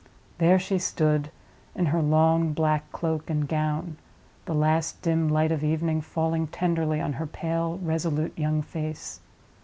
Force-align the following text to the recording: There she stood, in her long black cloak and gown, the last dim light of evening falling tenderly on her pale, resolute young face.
There 0.39 0.57
she 0.57 0.79
stood, 0.79 1.29
in 1.75 1.85
her 1.85 2.01
long 2.01 2.53
black 2.53 2.91
cloak 2.91 3.29
and 3.29 3.47
gown, 3.47 3.97
the 4.45 4.55
last 4.55 4.99
dim 5.03 5.29
light 5.29 5.51
of 5.51 5.63
evening 5.63 6.01
falling 6.01 6.47
tenderly 6.47 6.99
on 6.99 7.13
her 7.13 7.27
pale, 7.27 7.77
resolute 7.83 8.35
young 8.35 8.63
face. 8.63 9.19